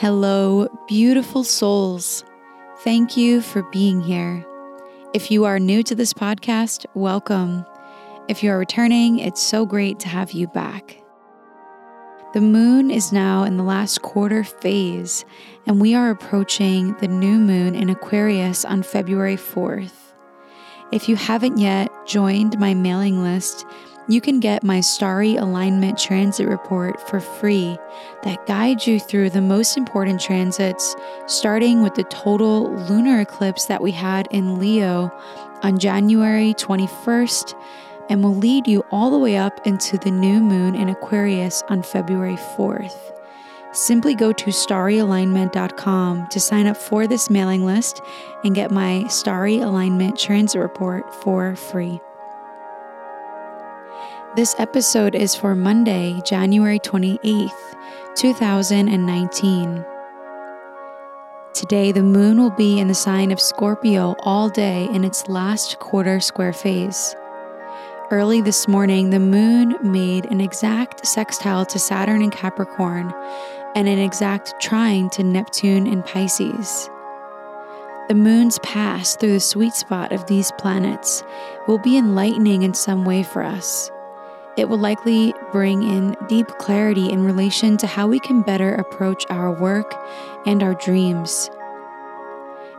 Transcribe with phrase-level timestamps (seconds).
[0.00, 2.22] Hello, beautiful souls.
[2.84, 4.46] Thank you for being here.
[5.12, 7.66] If you are new to this podcast, welcome.
[8.28, 11.02] If you are returning, it's so great to have you back.
[12.32, 15.24] The moon is now in the last quarter phase,
[15.66, 20.14] and we are approaching the new moon in Aquarius on February 4th.
[20.92, 23.66] If you haven't yet joined my mailing list,
[24.08, 27.78] you can get my Starry Alignment Transit Report for free
[28.22, 33.82] that guides you through the most important transits, starting with the total lunar eclipse that
[33.82, 35.12] we had in Leo
[35.62, 37.54] on January 21st,
[38.08, 41.82] and will lead you all the way up into the new moon in Aquarius on
[41.82, 42.96] February 4th.
[43.72, 48.00] Simply go to starryalignment.com to sign up for this mailing list
[48.42, 52.00] and get my Starry Alignment Transit Report for free.
[54.38, 57.50] This episode is for Monday, January 28th,
[58.14, 59.84] 2019.
[61.52, 65.80] Today, the moon will be in the sign of Scorpio all day in its last
[65.80, 67.16] quarter square phase.
[68.12, 73.12] Early this morning, the moon made an exact sextile to Saturn in Capricorn
[73.74, 76.88] and an exact trine to Neptune in Pisces.
[78.06, 81.24] The moon's pass through the sweet spot of these planets
[81.66, 83.90] will be enlightening in some way for us.
[84.58, 89.24] It will likely bring in deep clarity in relation to how we can better approach
[89.30, 89.94] our work
[90.46, 91.48] and our dreams.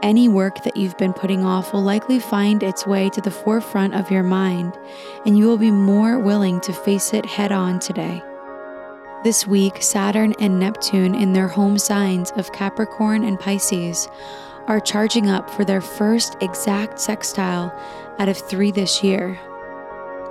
[0.00, 3.94] Any work that you've been putting off will likely find its way to the forefront
[3.94, 4.78] of your mind,
[5.26, 8.22] and you will be more willing to face it head on today.
[9.24, 14.06] This week, Saturn and Neptune, in their home signs of Capricorn and Pisces,
[14.68, 17.76] are charging up for their first exact sextile
[18.20, 19.40] out of three this year.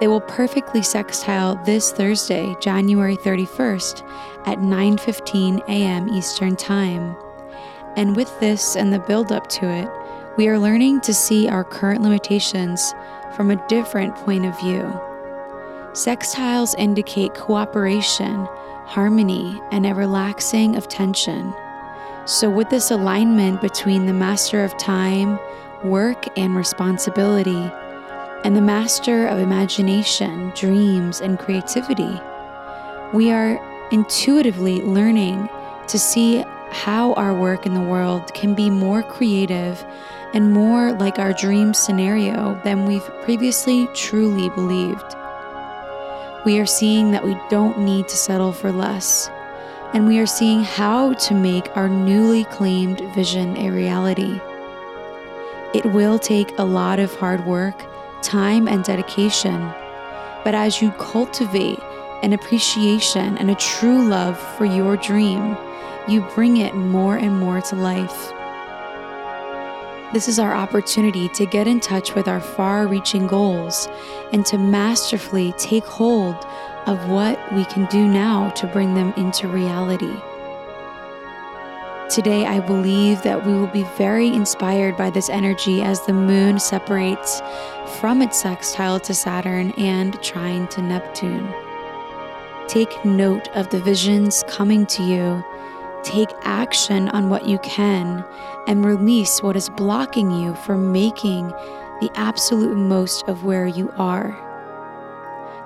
[0.00, 4.02] They will perfectly sextile this Thursday, January 31st
[4.46, 6.08] at 9:15 a.m.
[6.10, 7.16] Eastern Time.
[7.96, 9.88] And with this and the build up to it,
[10.36, 12.94] we are learning to see our current limitations
[13.34, 14.82] from a different point of view.
[15.92, 18.44] Sextiles indicate cooperation,
[18.84, 21.54] harmony, and a relaxing of tension.
[22.26, 25.38] So, with this alignment between the master of time,
[25.84, 27.70] work, and responsibility,
[28.44, 32.20] and the master of imagination, dreams, and creativity.
[33.12, 33.60] We are
[33.90, 35.48] intuitively learning
[35.88, 39.84] to see how our work in the world can be more creative
[40.34, 45.14] and more like our dream scenario than we've previously truly believed.
[46.44, 49.28] We are seeing that we don't need to settle for less,
[49.94, 54.40] and we are seeing how to make our newly claimed vision a reality.
[55.74, 57.84] It will take a lot of hard work
[58.22, 59.60] time and dedication.
[60.44, 61.78] But as you cultivate
[62.22, 65.56] an appreciation and a true love for your dream,
[66.08, 68.32] you bring it more and more to life.
[70.12, 73.88] This is our opportunity to get in touch with our far reaching goals
[74.32, 76.36] and to masterfully take hold
[76.86, 80.14] of what we can do now to bring them into reality.
[82.08, 86.60] Today, I believe that we will be very inspired by this energy as the moon
[86.60, 87.42] separates
[87.98, 91.52] from its sextile to Saturn and trine to Neptune.
[92.68, 95.44] Take note of the visions coming to you.
[96.04, 98.24] Take action on what you can
[98.68, 101.48] and release what is blocking you from making
[102.00, 104.38] the absolute most of where you are.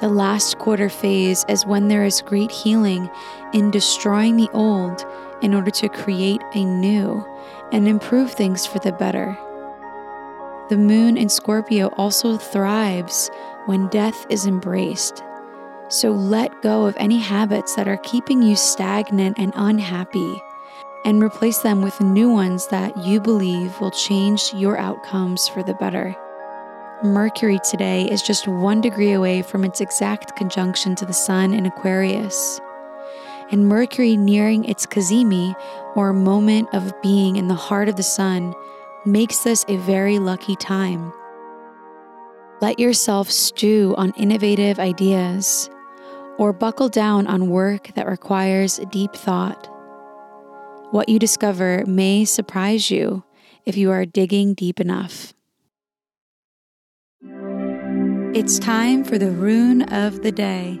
[0.00, 3.08] The last quarter phase is when there is great healing
[3.54, 5.06] in destroying the old
[5.42, 7.24] in order to create a new
[7.72, 9.36] and improve things for the better.
[10.68, 13.30] The moon in Scorpio also thrives
[13.66, 15.22] when death is embraced.
[15.88, 20.42] So let go of any habits that are keeping you stagnant and unhappy
[21.04, 25.74] and replace them with new ones that you believe will change your outcomes for the
[25.74, 26.16] better.
[27.04, 31.66] Mercury today is just one degree away from its exact conjunction to the Sun in
[31.66, 32.60] Aquarius
[33.50, 35.54] and Mercury nearing its cazimi,
[35.94, 38.54] or moment of being in the heart of the sun,
[39.04, 41.12] makes this a very lucky time.
[42.60, 45.70] Let yourself stew on innovative ideas,
[46.38, 49.68] or buckle down on work that requires deep thought.
[50.90, 53.24] What you discover may surprise you
[53.64, 55.34] if you are digging deep enough.
[58.34, 60.80] It's time for the rune of the day.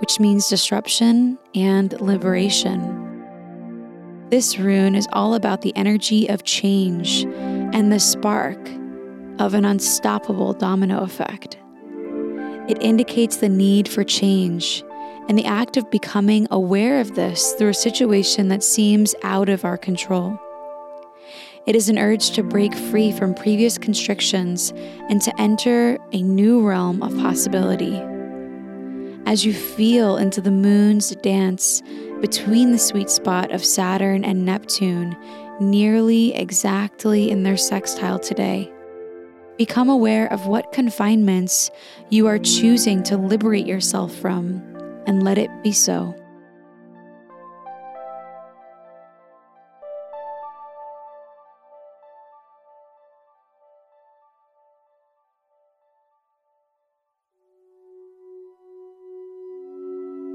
[0.00, 3.04] which means disruption and liberation.
[4.30, 8.58] This rune is all about the energy of change and the spark
[9.38, 11.58] of an unstoppable domino effect.
[12.68, 14.82] It indicates the need for change
[15.28, 19.64] and the act of becoming aware of this through a situation that seems out of
[19.64, 20.38] our control.
[21.66, 24.72] It is an urge to break free from previous constrictions
[25.08, 27.98] and to enter a new realm of possibility.
[29.26, 31.82] As you feel into the moon's dance
[32.20, 35.16] between the sweet spot of Saturn and Neptune,
[35.60, 38.70] nearly exactly in their sextile today,
[39.56, 41.70] become aware of what confinements
[42.10, 44.62] you are choosing to liberate yourself from
[45.06, 46.14] and let it be so.